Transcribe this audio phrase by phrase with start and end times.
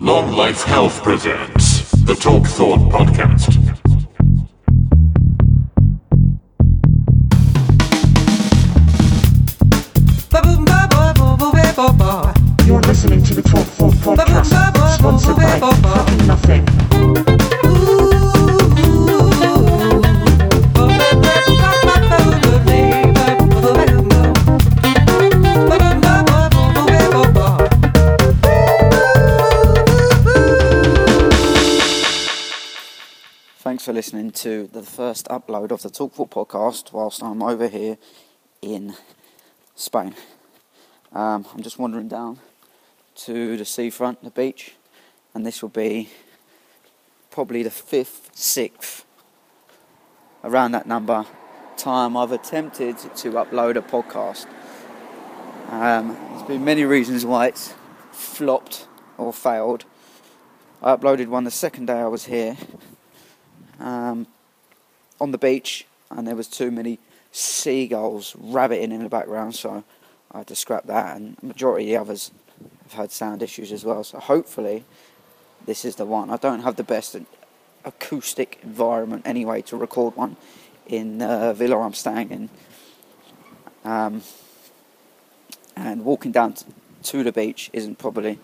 [0.00, 3.56] Long Life Health presents the Talk Thought Podcast.
[12.64, 17.37] You're listening to the Talk 4 podcast, sponsored by Fucking Nothing.
[33.98, 37.98] Listening to the first upload of the Talkfoot podcast whilst I'm over here
[38.62, 38.94] in
[39.74, 40.14] Spain.
[41.12, 42.38] Um, I'm just wandering down
[43.26, 44.74] to the seafront, the beach,
[45.34, 46.10] and this will be
[47.32, 49.04] probably the fifth, sixth,
[50.44, 51.26] around that number,
[51.76, 54.46] time I've attempted to upload a podcast.
[55.70, 57.74] Um, there's been many reasons why it's
[58.12, 59.86] flopped or failed.
[60.80, 62.56] I uploaded one the second day I was here
[63.78, 64.26] um,
[65.20, 66.98] on the beach, and there was too many
[67.32, 69.84] seagulls rabbiting in the background, so
[70.32, 71.16] I had to scrap that.
[71.16, 72.30] And the majority of the others
[72.84, 74.04] have had sound issues as well.
[74.04, 74.84] So hopefully,
[75.66, 76.30] this is the one.
[76.30, 77.16] I don't have the best
[77.84, 80.36] acoustic environment anyway to record one
[80.86, 82.48] in uh, villa I'm staying in.
[83.84, 84.22] Um,
[85.76, 86.54] and walking down
[87.04, 88.38] to the beach isn't probably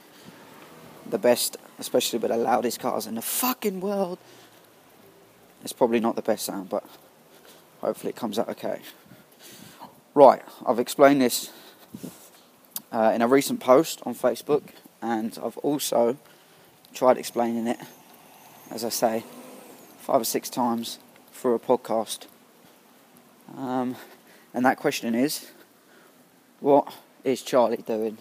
[1.08, 4.18] the best, especially with the loudest cars in the fucking world.
[5.64, 6.84] It's probably not the best sound, but
[7.80, 8.80] hopefully it comes out okay.
[10.12, 11.50] Right, I've explained this
[12.92, 14.62] uh, in a recent post on Facebook,
[15.00, 16.18] and I've also
[16.92, 17.78] tried explaining it,
[18.70, 19.24] as I say,
[20.00, 20.98] five or six times
[21.32, 22.26] through a podcast.
[23.56, 23.96] Um,
[24.52, 25.50] and that question is
[26.60, 26.92] what
[27.24, 28.18] is Charlie doing?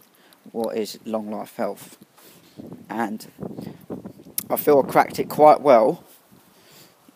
[0.53, 1.97] What is long life health?
[2.89, 3.27] And
[4.49, 6.05] I feel I cracked it quite well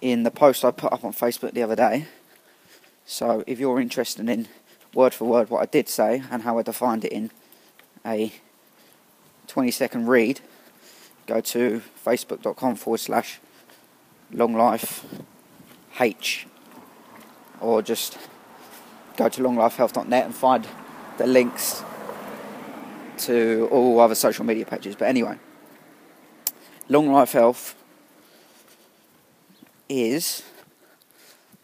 [0.02, 2.08] in the post I put up on Facebook the other day.
[3.06, 4.48] So if you're interested in
[4.94, 7.32] word for word what I did say and how I defined it in
[8.06, 8.34] a
[9.48, 10.42] 20 second read,
[11.26, 13.40] go to facebook.com forward slash
[14.32, 15.06] long life
[16.00, 16.48] H
[17.60, 18.18] or just
[19.16, 20.68] go to longlifehealth.net and find
[21.18, 21.84] the links
[23.18, 24.96] to all other social media pages.
[24.96, 25.40] But anyway,
[26.88, 27.76] Long Life Health
[29.90, 30.44] is,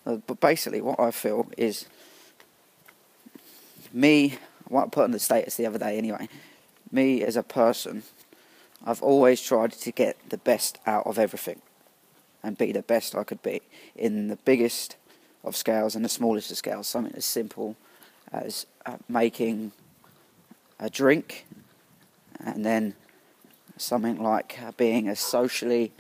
[0.06, 1.86] uh, but basically what I feel is
[3.92, 6.28] me, what I put on the status the other day anyway,
[6.92, 8.04] me as a person,
[8.86, 11.62] I've always tried to get the best out of everything
[12.44, 13.62] and be the best I could be
[13.96, 14.98] in the biggest
[15.44, 16.88] of scales and the smallest of scales.
[16.88, 17.76] Something as simple
[18.32, 19.72] as uh, making
[20.80, 21.46] a drink
[22.40, 22.96] and then
[23.78, 25.92] something like uh, being as socially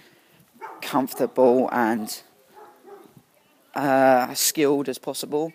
[0.83, 2.21] comfortable and
[3.73, 5.53] uh, skilled as possible.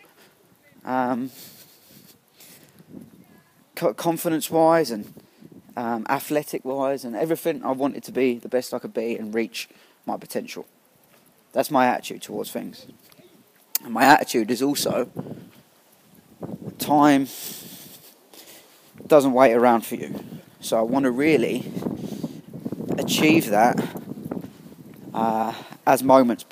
[0.85, 1.31] Um,
[3.97, 5.13] confidence wise and
[5.77, 9.33] um, athletic wise and everything I wanted to be the best I could be and
[9.33, 9.69] reach
[10.07, 10.67] my potential.
[11.53, 12.87] That's my attitude towards things.
[13.85, 15.09] And my attitude is also
[16.79, 17.29] time
[19.07, 20.19] doesn't wait around for you.
[20.61, 21.71] So I want to really
[22.99, 23.79] achieve that
[25.19, 25.53] uh,
[25.87, 26.45] as moments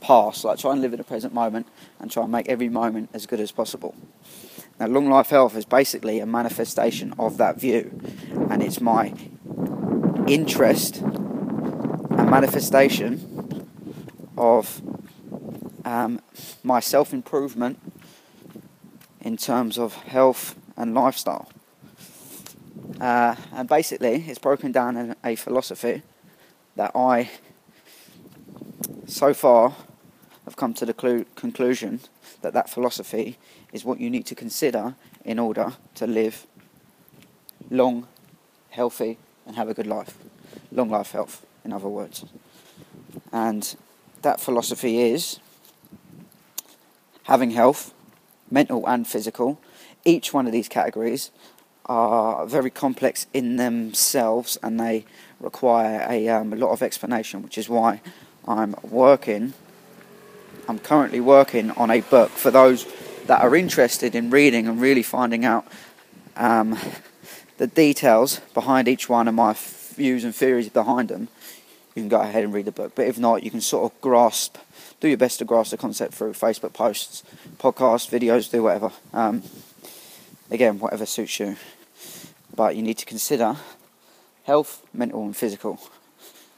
[0.00, 0.44] pass.
[0.44, 1.66] Like try and live in the present moment
[2.00, 3.94] and try and make every moment as good as possible.
[4.78, 8.00] Now, long life health is basically a manifestation of that view,
[8.50, 9.14] and it's my
[10.26, 13.68] interest and manifestation
[14.36, 14.82] of
[15.84, 16.20] um,
[16.62, 17.78] my self improvement
[19.20, 21.48] in terms of health and lifestyle.
[23.00, 26.02] Uh, and basically, it's broken down in a philosophy
[26.76, 27.30] that I,
[29.06, 29.74] so far,
[30.46, 32.00] I've come to the clu- conclusion
[32.42, 33.38] that that philosophy
[33.72, 34.94] is what you need to consider
[35.24, 36.46] in order to live
[37.70, 38.06] long,
[38.70, 40.16] healthy, and have a good life.
[40.70, 42.24] Long life health, in other words.
[43.32, 43.74] And
[44.22, 45.38] that philosophy is
[47.24, 47.94] having health,
[48.50, 49.60] mental and physical.
[50.04, 51.30] Each one of these categories
[51.86, 55.04] are very complex in themselves and they
[55.40, 58.00] require a, um, a lot of explanation, which is why
[58.46, 59.54] I'm working.
[60.68, 62.86] I'm currently working on a book for those
[63.26, 65.66] that are interested in reading and really finding out
[66.36, 66.78] um,
[67.58, 71.28] the details behind each one and my views and theories behind them.
[71.94, 74.00] You can go ahead and read the book, but if not, you can sort of
[74.00, 74.58] grasp,
[75.00, 77.22] do your best to grasp the concept through Facebook posts,
[77.58, 78.90] podcasts, videos, do whatever.
[79.12, 79.42] Um,
[80.50, 81.56] again, whatever suits you.
[82.54, 83.56] But you need to consider
[84.42, 85.78] health, mental, and physical.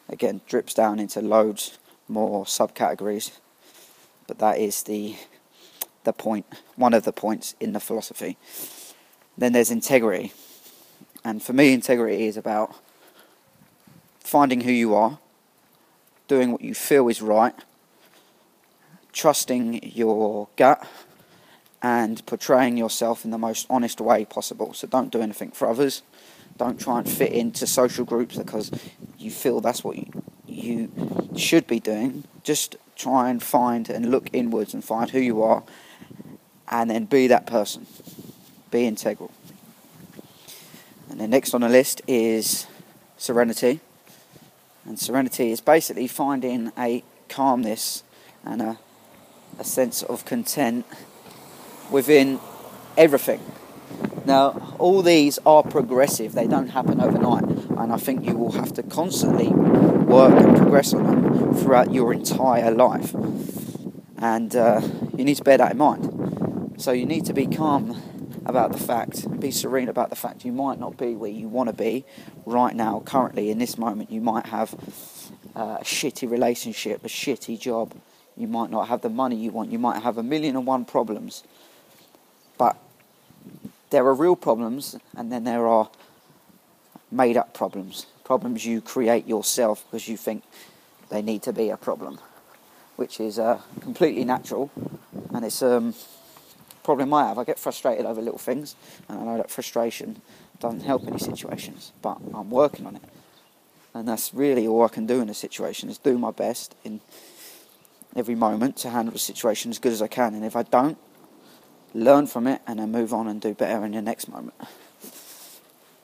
[0.08, 3.32] Again, drips down into loads more subcategories,
[4.26, 5.16] but that is the
[6.04, 8.38] the point, one of the points in the philosophy.
[9.36, 10.32] Then there's integrity,
[11.24, 12.74] and for me, integrity is about
[14.20, 15.18] finding who you are,
[16.28, 17.54] doing what you feel is right,
[19.12, 20.86] trusting your gut,
[21.82, 24.72] and portraying yourself in the most honest way possible.
[24.74, 26.02] So don't do anything for others.
[26.56, 28.70] Don't try and fit into social groups because
[29.18, 30.90] you feel that's what you, you
[31.36, 32.24] should be doing.
[32.42, 35.62] Just try and find and look inwards and find who you are
[36.68, 37.86] and then be that person.
[38.70, 39.30] Be integral.
[41.10, 42.66] And then next on the list is
[43.16, 43.80] serenity.
[44.84, 48.02] And serenity is basically finding a calmness
[48.44, 48.78] and a,
[49.58, 50.86] a sense of content
[51.90, 52.40] within
[52.96, 53.40] everything.
[54.26, 58.74] Now, all these are progressive, they don't happen overnight, and I think you will have
[58.74, 63.14] to constantly work and progress on them throughout your entire life.
[64.18, 64.80] And uh,
[65.16, 66.74] you need to bear that in mind.
[66.78, 68.02] So, you need to be calm
[68.44, 71.68] about the fact, be serene about the fact you might not be where you want
[71.68, 72.04] to be
[72.44, 74.10] right now, currently, in this moment.
[74.10, 74.74] You might have
[75.54, 77.94] uh, a shitty relationship, a shitty job,
[78.36, 80.84] you might not have the money you want, you might have a million and one
[80.84, 81.44] problems.
[82.58, 82.76] But
[83.90, 85.90] there are real problems, and then there are
[87.10, 88.06] made up problems.
[88.24, 90.42] Problems you create yourself because you think
[91.08, 92.18] they need to be a problem,
[92.96, 94.70] which is uh, completely natural,
[95.32, 95.94] and it's a um,
[96.82, 97.38] problem I have.
[97.38, 98.74] I get frustrated over little things,
[99.08, 100.22] and I know that frustration
[100.60, 103.02] doesn't help any situations, but I'm working on it.
[103.94, 107.00] And that's really all I can do in a situation is do my best in
[108.14, 110.34] every moment to handle the situation as good as I can.
[110.34, 110.98] And if I don't,
[111.94, 114.54] learn from it, and then move on and do better in the next moment.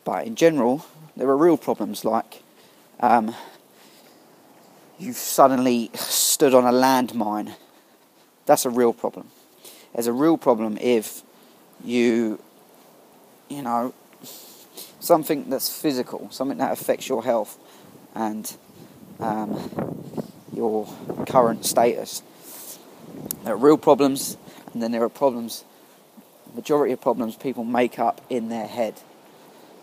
[0.04, 0.84] But in general,
[1.16, 2.42] there are real problems like
[3.00, 3.34] um,
[4.98, 7.54] you've suddenly stood on a landmine.
[8.46, 9.28] That's a real problem.
[9.92, 11.22] There's a real problem if
[11.84, 12.40] you,
[13.48, 13.92] you know,
[15.00, 17.58] something that's physical, something that affects your health
[18.14, 18.56] and
[19.20, 19.94] um,
[20.54, 20.88] your
[21.28, 22.22] current status.
[23.44, 24.36] There are real problems,
[24.72, 25.64] and then there are problems
[26.54, 29.00] majority of problems people make up in their head.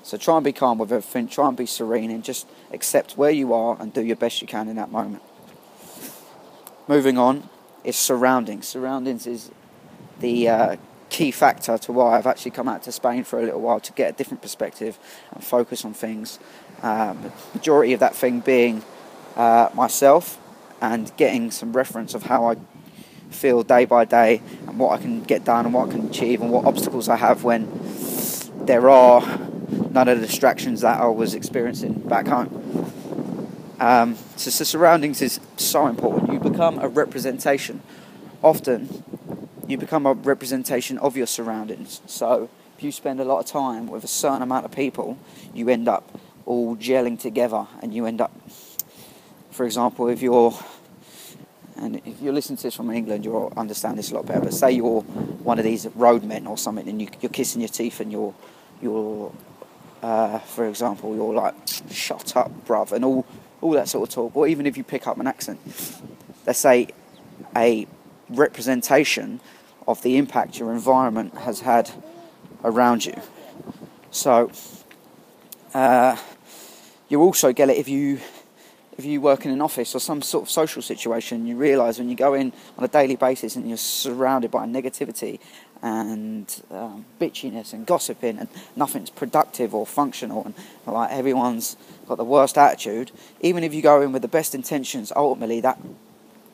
[0.04, 3.31] So try and be calm with everything, try and be serene and just accept where
[3.31, 5.21] you are and do your best you can in that moment.
[6.88, 7.50] Moving on
[7.83, 8.68] is surroundings.
[8.68, 9.51] Surroundings is
[10.19, 10.75] the uh,
[11.10, 13.94] key factor to why I've actually come out to Spain for a little while to
[13.94, 14.98] get a different perspective
[15.31, 16.39] and focus on things.
[16.81, 18.83] Um, majority of that thing being
[19.36, 20.39] uh, myself
[20.81, 22.56] and getting some reference of how I
[23.30, 26.42] feel day by day and what I can get done and what I can achieve
[26.42, 27.70] and what obstacles I have when
[28.66, 29.22] there are
[29.92, 32.60] none of the distractions that I was experiencing back home.
[33.80, 36.34] Um, so, so surroundings is so important.
[36.34, 37.81] You become a representation.
[38.44, 39.04] Often,
[39.68, 42.02] you become a representation of your surroundings.
[42.06, 45.18] So, if you spend a lot of time with a certain amount of people,
[45.54, 48.32] you end up all gelling together, and you end up,
[49.52, 50.58] for example, if you're
[51.81, 54.42] and if you listen to this from England, you'll understand this a lot better.
[54.42, 58.00] But say you're one of these roadmen or something, and you, are kissing your teeth,
[58.00, 58.34] and you're,
[58.81, 59.31] you're,
[60.02, 61.56] uh, for example, you're like,
[61.90, 63.26] "Shut up, bruv," and all,
[63.62, 64.36] all that sort of talk.
[64.36, 65.60] Or even if you pick up an accent,
[66.46, 66.89] let's say
[67.56, 67.88] a
[68.30, 69.39] representation
[69.88, 71.89] of the impact your environment has had
[72.63, 73.20] around you.
[74.12, 74.51] So,
[75.74, 76.18] uh,
[77.08, 78.20] you also get it if you
[79.00, 82.10] if you work in an office or some sort of social situation, you realise when
[82.10, 85.39] you go in on a daily basis and you're surrounded by negativity
[85.82, 90.53] and um, bitchiness and gossiping and nothing's productive or functional and
[90.86, 91.77] like everyone's
[92.10, 95.79] got the worst attitude, even if you go in with the best intentions, ultimately that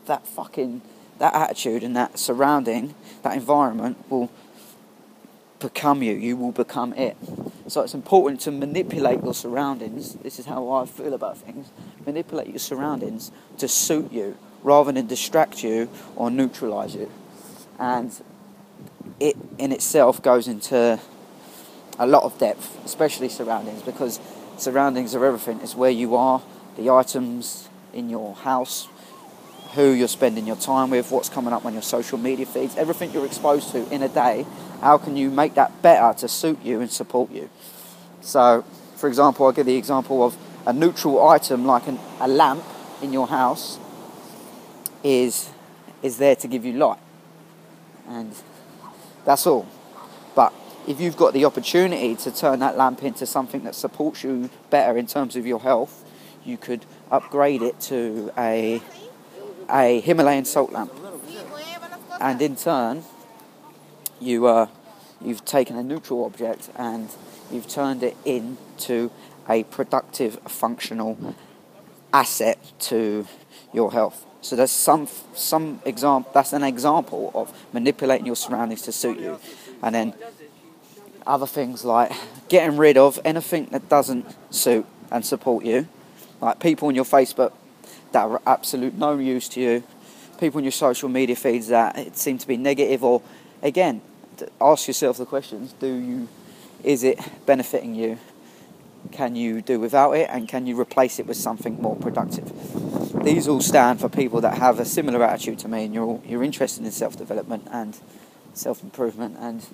[0.05, 0.83] that fucking
[1.17, 4.29] that attitude and that surrounding, that environment will
[5.59, 6.13] become you.
[6.13, 7.17] You will become it.
[7.67, 10.15] So it's important to manipulate your surroundings.
[10.15, 11.71] This is how I feel about things.
[12.05, 17.09] Manipulate your surroundings to suit you rather than distract you or neutralize you.
[17.79, 18.11] And
[19.19, 20.99] it in itself goes into
[21.97, 24.19] a lot of depth, especially surroundings, because
[24.57, 25.59] surroundings are everything.
[25.61, 26.41] It's where you are,
[26.77, 28.87] the items in your house,
[29.73, 33.11] who you're spending your time with, what's coming up on your social media feeds, everything
[33.11, 34.45] you're exposed to in a day.
[34.85, 37.49] How can you make that better to suit you and support you?
[38.21, 38.63] So,
[38.95, 40.37] for example, I'll give the example of
[40.67, 42.63] a neutral item like an, a lamp
[43.01, 43.79] in your house
[45.03, 45.49] is
[46.03, 46.99] is there to give you light,
[48.07, 48.31] and
[49.25, 49.65] that's all.
[50.35, 50.53] But
[50.87, 54.99] if you've got the opportunity to turn that lamp into something that supports you better
[54.99, 56.05] in terms of your health,
[56.43, 58.83] you could upgrade it to a
[59.67, 60.93] a Himalayan salt lamp,
[62.21, 63.03] and in turn,
[64.19, 64.67] you uh,
[65.21, 67.09] you've taken a neutral object and
[67.51, 69.11] you've turned it into
[69.49, 71.35] a productive, functional
[72.13, 73.27] asset to
[73.73, 74.25] your health.
[74.41, 76.31] So there's some some example.
[76.33, 79.39] That's an example of manipulating your surroundings to suit you,
[79.81, 80.13] and then
[81.25, 82.11] other things like
[82.47, 85.87] getting rid of anything that doesn't suit and support you,
[86.41, 87.53] like people on your Facebook
[88.11, 89.83] that are absolute no use to you,
[90.39, 93.21] people on your social media feeds that seem to be negative, or
[93.61, 94.01] again,
[94.61, 96.27] ask yourself the questions: Do you,
[96.83, 98.17] is it benefiting you?
[99.11, 102.51] Can you do without it, and can you replace it with something more productive?
[103.23, 106.43] These all stand for people that have a similar attitude to me, and you're you're
[106.43, 107.97] interested in self development and
[108.53, 109.65] self improvement, and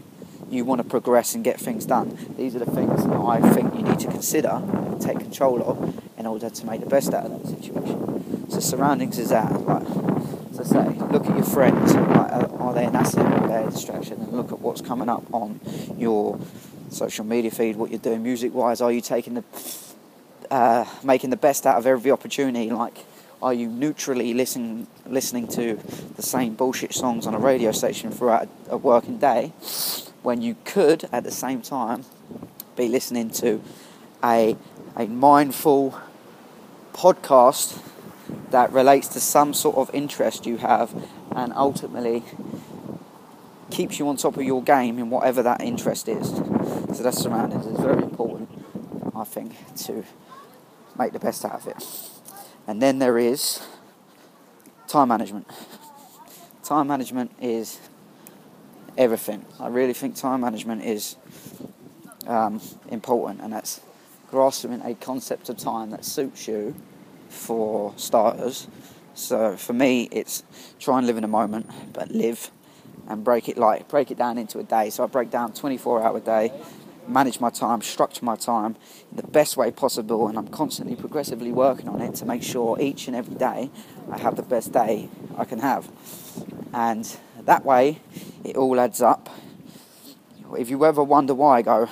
[0.49, 2.17] you want to progress and get things done.
[2.37, 6.01] These are the things that I think you need to consider and take control of
[6.17, 8.49] in order to make the best out of that situation.
[8.49, 9.87] So surroundings is that, like,
[10.61, 11.93] I say, look at your friends.
[11.93, 14.21] Like, are they an asset or a distraction?
[14.21, 15.59] And look at what's coming up on
[15.97, 16.39] your
[16.89, 18.81] social media feed, what you're doing music-wise.
[18.81, 19.43] Are you taking the,
[20.49, 22.69] uh, making the best out of every opportunity?
[22.69, 22.97] Like,
[23.41, 25.79] are you neutrally listening listening to
[26.15, 29.51] the same bullshit songs on a radio station throughout a, a working day?
[30.21, 32.05] when you could at the same time
[32.75, 33.61] be listening to
[34.23, 34.55] a,
[34.95, 35.99] a mindful
[36.93, 37.79] podcast
[38.51, 40.93] that relates to some sort of interest you have
[41.35, 42.23] and ultimately
[43.71, 46.27] keeps you on top of your game in whatever that interest is.
[46.29, 47.65] So that's surroundings.
[47.65, 48.49] It's very important,
[49.15, 49.53] I think,
[49.85, 50.03] to
[50.99, 51.83] make the best out of it.
[52.67, 53.65] And then there is
[54.87, 55.47] time management.
[56.63, 57.79] Time management is
[58.97, 59.45] everything.
[59.59, 61.15] I really think time management is
[62.27, 63.81] um, important, and that's
[64.29, 66.75] grasping a concept of time that suits you
[67.31, 68.67] for starters.
[69.13, 70.43] So for me, it's
[70.79, 72.51] try and live in a moment, but live
[73.07, 74.89] and break it like break it down into a day.
[74.89, 76.51] So I break down 24 hour day,
[77.07, 78.75] manage my time, structure my time
[79.09, 82.79] in the best way possible, and I'm constantly progressively working on it to make sure
[82.79, 83.69] each and every day
[84.11, 85.89] I have the best day I can have.
[86.73, 87.05] And
[87.41, 88.01] that way,
[88.43, 89.29] it all adds up.
[90.57, 91.89] If you ever wonder why I go,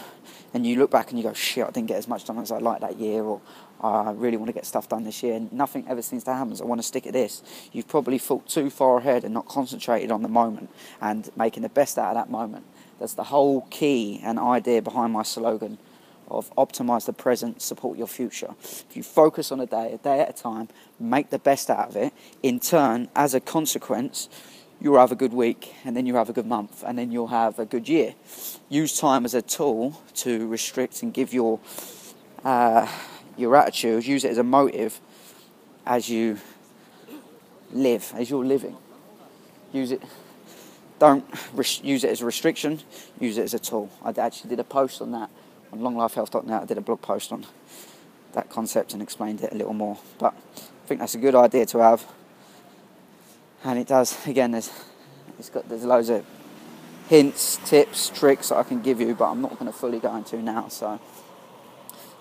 [0.53, 2.51] and you look back and you go, shit, I didn't get as much done as
[2.51, 3.41] I like that year, or
[3.81, 6.55] I really want to get stuff done this year, and nothing ever seems to happen,
[6.61, 7.41] I want to stick at this.
[7.71, 10.69] You've probably thought too far ahead and not concentrated on the moment
[11.01, 12.65] and making the best out of that moment.
[12.99, 15.77] That's the whole key and idea behind my slogan
[16.29, 18.53] of optimize the present, support your future.
[18.59, 20.67] If you focus on a day, a day at a time,
[20.99, 24.29] make the best out of it, in turn, as a consequence,
[24.79, 27.27] you'll have a good week, and then you'll have a good month, and then you'll
[27.27, 28.13] have a good year.
[28.69, 31.59] Use time as a tool to restrict and give your
[32.43, 32.87] uh,
[33.39, 34.05] your attitude.
[34.05, 34.99] Use it as a motive
[35.85, 36.37] as you
[37.71, 38.75] live, as you're living.
[39.71, 40.01] Use it.
[40.99, 42.81] Don't res- use it as a restriction.
[43.19, 43.89] Use it as a tool.
[44.03, 45.29] I actually did a post on that
[45.71, 46.61] on longlifehealth.net.
[46.61, 47.45] I did a blog post on
[48.33, 49.97] that concept and explained it a little more.
[50.17, 52.05] But I think that's a good idea to have
[53.63, 54.71] and it does again there's
[55.37, 56.25] it's got there's loads of
[57.07, 60.15] hints tips tricks that I can give you but I'm not going to fully go
[60.15, 60.99] into now so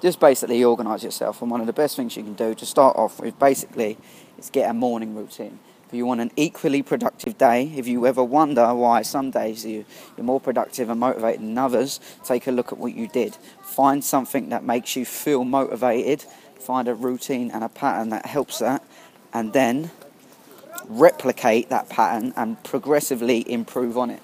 [0.00, 2.97] just basically organize yourself and one of the best things you can do to start
[2.97, 3.99] off with basically
[4.38, 8.23] is get a morning routine if you want an equally productive day, if you ever
[8.23, 9.87] wonder why some days you,
[10.19, 13.35] you're more productive and motivated than others, take a look at what you did.
[13.62, 16.26] Find something that makes you feel motivated,
[16.61, 18.85] find a routine and a pattern that helps that,
[19.33, 19.90] and then
[20.88, 24.21] replicate that pattern and progressively improve on it.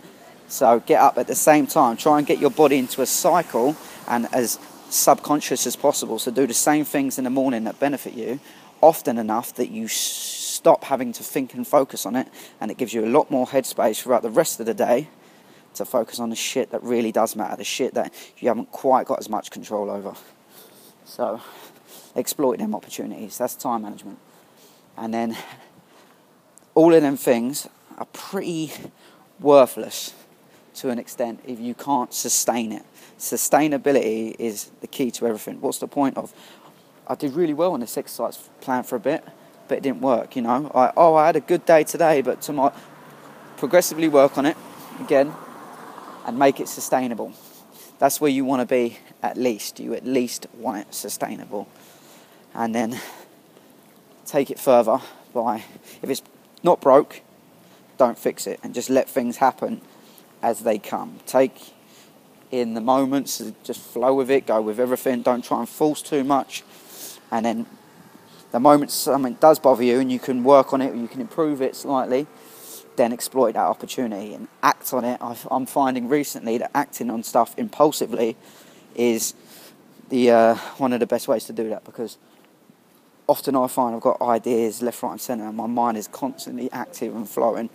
[0.49, 3.75] So get up at the same time, try and get your body into a cycle
[4.07, 4.59] and as
[4.95, 6.19] subconscious as possible.
[6.19, 8.41] So do the same things in the morning that benefit you
[8.81, 12.29] often enough that you stop having to think and focus on it
[12.61, 15.09] and it gives you a lot more headspace throughout the rest of the day
[15.75, 19.07] to focus on the shit that really does matter, the shit that you haven't quite
[19.07, 20.15] got as much control over.
[21.05, 21.41] So
[22.15, 23.39] exploit them opportunities.
[23.39, 24.19] That's time management.
[24.97, 25.37] And then
[26.75, 28.73] all of them things are pretty
[29.41, 30.15] worthless
[30.75, 32.85] to an extent if you can't sustain it.
[33.25, 35.59] Sustainability is the key to everything.
[35.63, 36.35] What's the point of?
[37.07, 39.25] I did really well on this exercise plan for a bit,
[39.67, 40.37] but it didn't work.
[40.37, 42.75] You know, I, oh, I had a good day today, but tomorrow,
[43.57, 44.59] progressively work on it
[45.01, 45.33] again
[46.27, 47.33] and make it sustainable.
[47.99, 48.99] That's where you want to be.
[49.23, 51.67] At least you at least want it sustainable,
[52.53, 53.01] and then
[54.27, 54.99] take it further
[55.33, 55.65] by
[56.03, 56.23] if it's
[56.63, 57.23] not broke,
[57.97, 59.81] don't fix it and just let things happen
[60.43, 61.21] as they come.
[61.25, 61.73] Take
[62.61, 66.23] in the moments, just flow with it, go with everything, don't try and force too
[66.23, 66.63] much.
[67.33, 67.67] And then
[68.53, 71.21] the moment something does bother you and you can work on it or you can
[71.21, 72.29] improve it slightly,
[72.95, 75.21] then exploit that opportunity and act on it.
[75.21, 78.37] i am finding recently that acting on stuff impulsively
[78.95, 79.35] is
[80.11, 82.19] the uh, one of the best ways to do that because
[83.27, 86.71] often I find I've got ideas left, right, and centre, and my mind is constantly
[86.71, 87.71] active and flowing.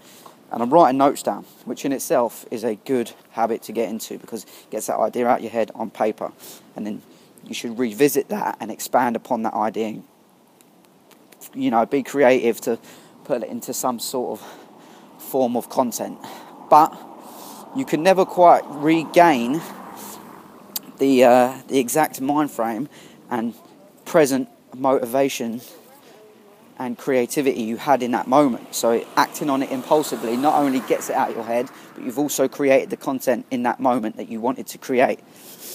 [0.51, 4.17] And I'm writing notes down, which in itself is a good habit to get into
[4.17, 6.31] because it gets that idea out your head on paper.
[6.75, 7.01] And then
[7.45, 10.01] you should revisit that and expand upon that idea.
[11.53, 12.79] You know, be creative to
[13.25, 16.17] put it into some sort of form of content.
[16.69, 16.97] But
[17.75, 19.61] you can never quite regain
[20.97, 22.89] the, uh, the exact mind frame
[23.29, 23.53] and
[24.05, 25.61] present motivation
[26.79, 28.73] and creativity you had in that moment.
[28.73, 32.17] So acting on it impulsively not only gets it out of your head, but you've
[32.17, 35.19] also created the content in that moment that you wanted to create.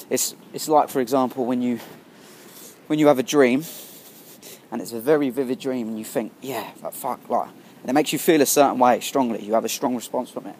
[0.08, 1.78] It's it's like for example when you
[2.86, 3.64] when you have a dream
[4.72, 7.50] and it's a very vivid dream and you think, yeah, but fuck like
[7.82, 9.44] and it makes you feel a certain way strongly.
[9.44, 10.56] You have a strong response from it.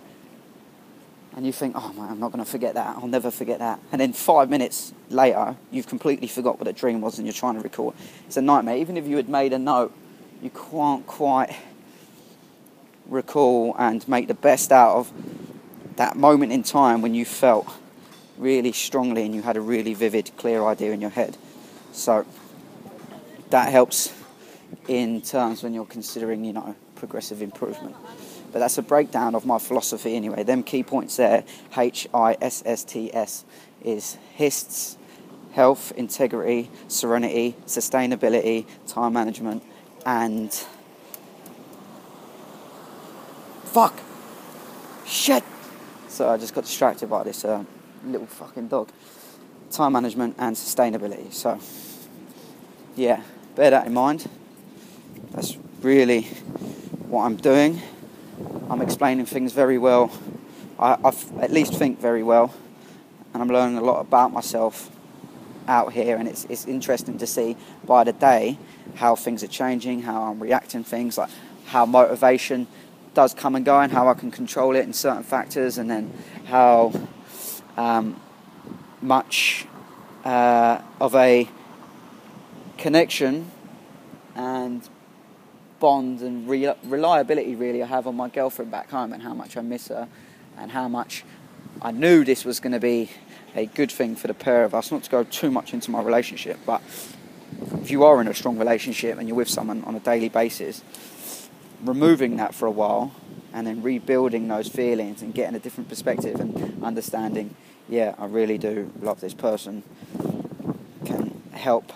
[1.34, 2.96] And you think, oh man, I'm not going to forget that.
[2.98, 3.80] I'll never forget that.
[3.90, 7.54] And then five minutes later, you've completely forgot what a dream was and you're trying
[7.54, 7.94] to recall.
[8.26, 8.76] It's a nightmare.
[8.76, 9.92] Even if you had made a note
[10.42, 11.56] you can't quite
[13.06, 15.12] recall and make the best out of
[15.96, 17.66] that moment in time when you felt
[18.38, 21.36] really strongly and you had a really vivid, clear idea in your head.
[21.92, 22.26] So
[23.50, 24.12] that helps
[24.88, 27.94] in terms when you're considering, you know, progressive improvement.
[28.52, 30.42] But that's a breakdown of my philosophy anyway.
[30.42, 31.44] Them key points there,
[31.76, 33.44] H I S S T S,
[33.82, 34.96] is HISTS,
[35.52, 39.62] health, integrity, serenity, sustainability, time management,
[40.04, 40.52] and
[43.64, 43.98] fuck.
[45.06, 45.44] Shit.
[46.08, 47.64] So I just got distracted by this uh,
[48.04, 48.88] little fucking dog.
[49.70, 51.58] Time management and sustainability so
[52.94, 53.22] yeah.
[53.56, 54.28] Bear that in mind.
[55.32, 56.22] That's really
[57.08, 57.80] what I'm doing.
[58.70, 60.12] I'm explaining things very well.
[60.78, 62.54] I, I at least think very well
[63.32, 64.90] and I'm learning a lot about myself
[65.68, 68.58] out here, and it's, it's interesting to see by the day
[68.96, 71.30] how things are changing, how I'm reacting things, like
[71.66, 72.66] how motivation
[73.14, 76.12] does come and go, and how I can control it in certain factors, and then
[76.46, 76.92] how
[77.76, 78.20] um,
[79.00, 79.66] much
[80.24, 81.48] uh, of a
[82.76, 83.50] connection
[84.34, 84.88] and
[85.80, 89.56] bond and re- reliability really I have on my girlfriend back home, and how much
[89.56, 90.08] I miss her,
[90.58, 91.24] and how much
[91.82, 93.10] I knew this was going to be
[93.54, 94.90] a good thing for the pair of us.
[94.90, 96.82] Not to go too much into my relationship, but
[97.80, 100.82] if you are in a strong relationship and you're with someone on a daily basis,
[101.82, 103.12] removing that for a while
[103.52, 107.54] and then rebuilding those feelings and getting a different perspective and understanding,
[107.88, 109.82] yeah, I really do love this person,
[111.04, 111.92] can help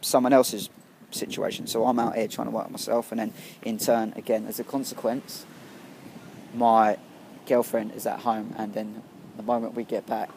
[0.00, 0.70] someone else's
[1.10, 1.66] situation.
[1.66, 4.60] So I'm out here trying to work on myself, and then in turn, again, as
[4.60, 5.44] a consequence,
[6.54, 6.98] my
[7.46, 9.02] girlfriend is at home, and then
[9.36, 10.30] the moment we get back,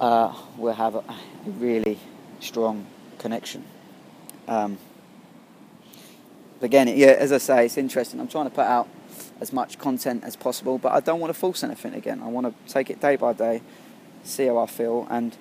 [0.00, 1.98] uh, we'll have a, a, really
[2.40, 2.86] strong
[3.18, 3.62] connection.
[4.48, 4.78] Um,
[6.62, 8.18] again, yeah, as I say, it's interesting.
[8.18, 8.88] I'm trying to put out
[9.40, 12.22] as much content as possible, but I don't want to force anything again.
[12.22, 13.60] I want to take it day by day,
[14.24, 15.36] see how I feel, and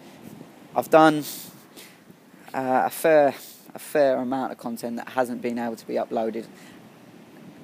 [0.76, 1.24] I've done
[2.54, 3.34] uh, a fair
[3.74, 6.48] a fair amount of content that hasn't been able to be uploaded.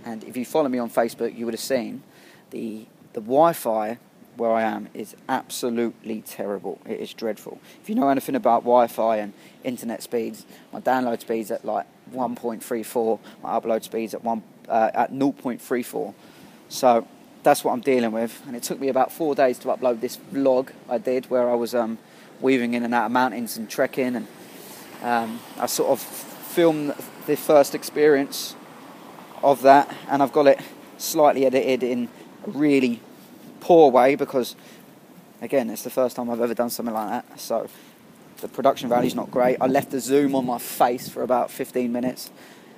[0.05, 2.03] And if you follow me on Facebook, you would have seen
[2.51, 3.97] the the Wi-Fi
[4.37, 6.79] where I am is absolutely terrible.
[6.85, 7.59] It is dreadful.
[7.81, 13.19] If you know anything about Wi-Fi and internet speeds, my download speeds at like 1.34,
[13.43, 16.13] my upload speeds at one uh, at 0.34.
[16.69, 17.07] So
[17.43, 20.17] that's what I'm dealing with, and it took me about four days to upload this
[20.33, 21.99] vlog I did where I was um,
[22.41, 24.27] weaving in and out of mountains and trekking, and
[25.03, 26.95] um, I sort of filmed
[27.27, 28.55] the first experience
[29.43, 30.59] of that, and I've got it
[30.97, 32.09] slightly edited in
[32.47, 32.99] really
[33.65, 34.55] poor way because,
[35.41, 37.39] again, it's the first time I've ever done something like that.
[37.39, 37.67] So
[38.41, 39.57] the production value is not great.
[39.59, 42.29] I left the zoom on my face for about 15 minutes,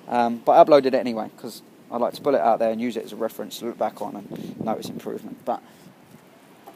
[0.07, 2.79] um, but I uploaded it anyway because I like to put it out there and
[2.79, 5.43] use it as a reference to look back on and notice improvement.
[5.43, 5.61] But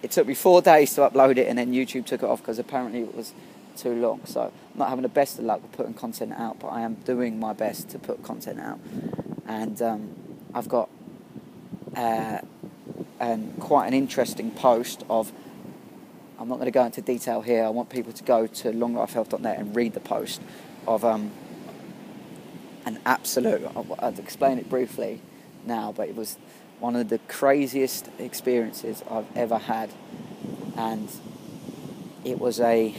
[0.03, 2.59] it took me four days to upload it, and then YouTube took it off because
[2.59, 3.33] apparently it was
[3.77, 4.19] too long.
[4.25, 6.95] So I'm not having the best of luck with putting content out, but I am
[7.05, 8.79] doing my best to put content out,
[9.47, 10.15] and um,
[10.53, 10.89] I've got.
[11.95, 12.39] Uh,
[13.21, 15.31] and quite an interesting post of
[16.39, 17.63] I'm not going to go into detail here.
[17.63, 20.41] I want people to go to longlifehealth.net and read the post
[20.87, 21.29] of um,
[22.83, 23.61] an absolute.
[23.75, 25.21] I'll explain it briefly
[25.67, 26.37] now, but it was
[26.79, 29.91] one of the craziest experiences I've ever had,
[30.75, 31.07] and
[32.25, 32.95] it was a,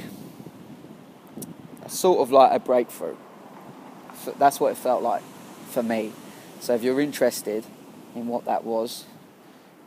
[1.84, 3.16] a sort of like a breakthrough.
[4.38, 5.24] That's what it felt like
[5.70, 6.12] for me.
[6.60, 7.66] So if you're interested
[8.14, 9.06] in what that was,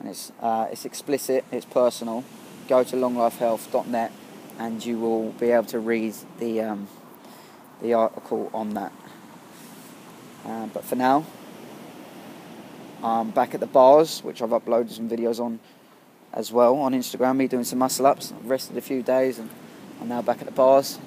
[0.06, 2.24] and it's uh, it's explicit, it's personal,
[2.68, 4.12] go to longlifehealth.net
[4.60, 6.88] and you will be able to read the um,
[7.82, 8.94] the article on that.
[10.46, 11.26] Uh, but for now,
[13.04, 15.60] I'm back at the bars, which I've uploaded some videos on
[16.32, 17.38] as well on Instagram.
[17.38, 18.32] Me doing some muscle ups.
[18.32, 19.50] I've rested a few days and
[20.00, 21.00] I'm now back at the bars.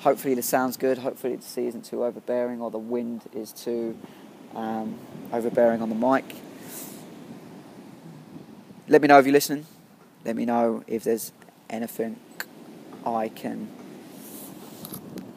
[0.00, 0.98] Hopefully the sound's good.
[0.98, 3.96] Hopefully the sea isn't too overbearing or the wind is too
[4.56, 4.98] um,
[5.32, 6.34] overbearing on the mic.
[8.90, 9.66] Let me know if you're listening.
[10.24, 11.30] Let me know if there's
[11.70, 12.16] anything
[13.06, 13.68] I can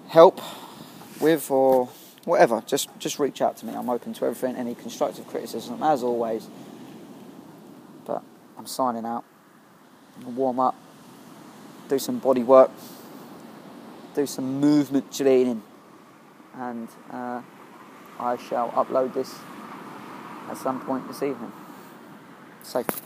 [0.08, 0.42] help
[1.22, 1.90] with or
[2.26, 2.64] whatever.
[2.66, 3.74] Just just reach out to me.
[3.76, 4.56] I'm open to everything.
[4.56, 6.48] Any constructive criticism, as always.
[8.06, 8.24] But
[8.58, 9.24] I'm signing out.
[10.26, 10.76] Warm up.
[11.90, 12.72] Do some body work.
[14.16, 15.62] Do some movement training,
[16.56, 17.44] and uh,
[18.20, 19.32] I shall upload this
[20.50, 21.52] at some point this evening.
[22.64, 23.03] Safe.